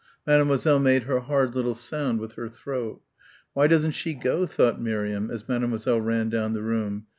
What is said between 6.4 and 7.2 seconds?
the room.